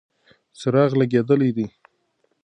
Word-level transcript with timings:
څراغ 0.59 0.91
لګېدلی 0.99 1.49
دی. 1.55 1.65